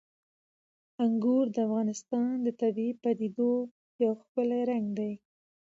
[1.03, 3.51] انګور د افغانستان د طبیعي پدیدو
[4.03, 5.11] یو ښکلی رنګ دی.